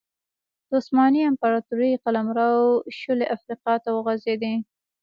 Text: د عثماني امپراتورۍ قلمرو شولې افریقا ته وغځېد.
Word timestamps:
د 0.69 0.71
عثماني 0.79 1.21
امپراتورۍ 1.31 1.91
قلمرو 2.03 2.51
شولې 2.99 3.25
افریقا 3.35 3.73
ته 3.83 3.89
وغځېد. 3.93 4.41